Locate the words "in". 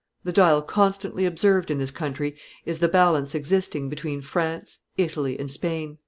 1.69-1.77